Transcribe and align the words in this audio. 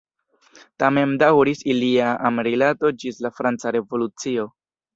Tamen 0.83 1.13
daŭris 1.23 1.61
ilia 1.75 2.09
amrilato 2.31 2.93
ĝis 3.05 3.23
la 3.27 3.33
franca 3.39 3.77
revolucio. 3.79 4.51